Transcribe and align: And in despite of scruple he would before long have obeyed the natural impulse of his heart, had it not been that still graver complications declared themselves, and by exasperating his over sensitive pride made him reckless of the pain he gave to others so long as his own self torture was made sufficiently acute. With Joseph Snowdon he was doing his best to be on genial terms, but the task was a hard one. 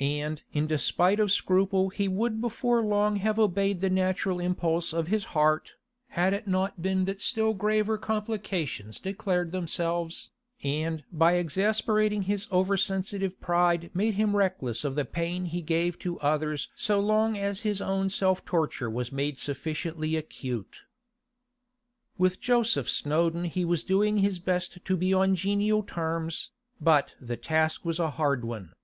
And 0.00 0.42
in 0.52 0.66
despite 0.66 1.20
of 1.20 1.30
scruple 1.30 1.90
he 1.90 2.08
would 2.08 2.40
before 2.40 2.82
long 2.84 3.14
have 3.22 3.38
obeyed 3.38 3.80
the 3.80 3.88
natural 3.88 4.40
impulse 4.40 4.92
of 4.92 5.06
his 5.06 5.26
heart, 5.26 5.74
had 6.08 6.34
it 6.34 6.48
not 6.48 6.82
been 6.82 7.04
that 7.04 7.20
still 7.20 7.54
graver 7.54 7.96
complications 7.96 8.98
declared 8.98 9.52
themselves, 9.52 10.30
and 10.64 11.04
by 11.12 11.34
exasperating 11.34 12.22
his 12.22 12.48
over 12.50 12.76
sensitive 12.76 13.40
pride 13.40 13.92
made 13.94 14.14
him 14.14 14.34
reckless 14.34 14.82
of 14.84 14.96
the 14.96 15.04
pain 15.04 15.44
he 15.44 15.62
gave 15.62 15.96
to 16.00 16.18
others 16.18 16.68
so 16.74 16.98
long 16.98 17.38
as 17.38 17.60
his 17.60 17.80
own 17.80 18.08
self 18.10 18.44
torture 18.44 18.90
was 18.90 19.12
made 19.12 19.38
sufficiently 19.38 20.16
acute. 20.16 20.82
With 22.18 22.40
Joseph 22.40 22.90
Snowdon 22.90 23.44
he 23.44 23.64
was 23.64 23.84
doing 23.84 24.16
his 24.16 24.40
best 24.40 24.84
to 24.84 24.96
be 24.96 25.14
on 25.14 25.36
genial 25.36 25.84
terms, 25.84 26.50
but 26.80 27.14
the 27.20 27.36
task 27.36 27.84
was 27.84 28.00
a 28.00 28.10
hard 28.10 28.44
one. 28.44 28.72